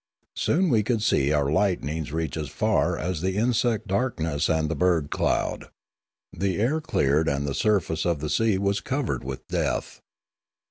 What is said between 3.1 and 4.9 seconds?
the insect darkness and the